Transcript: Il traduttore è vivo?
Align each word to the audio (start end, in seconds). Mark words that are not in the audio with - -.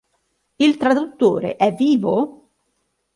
Il 0.57 0.77
traduttore 0.77 1.57
è 1.57 1.71
vivo? 1.75 2.47